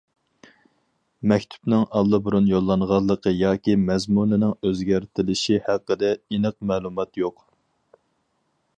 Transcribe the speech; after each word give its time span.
مەكتۇپنىڭ 1.31 1.83
ئاللىبۇرۇن 1.99 2.47
يوللانغانلىقى 2.53 3.35
ياكى 3.43 3.77
مەزمۇنىنىڭ 3.83 4.57
ئۆزگەرتىلىشى 4.71 5.63
ھەققىدە 5.69 6.13
ئېنىق 6.19 6.61
مەلۇمات 6.73 7.25
يوق. 7.25 7.47